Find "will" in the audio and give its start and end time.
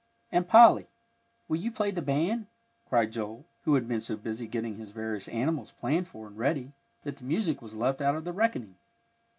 1.47-1.57